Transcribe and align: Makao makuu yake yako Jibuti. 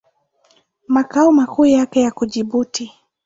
Makao 0.87 1.31
makuu 1.31 1.65
yake 1.65 2.01
yako 2.01 2.25
Jibuti. 2.25 2.91